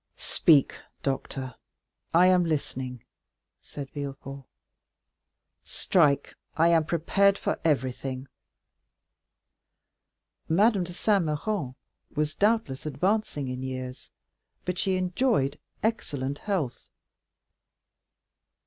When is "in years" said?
13.47-14.09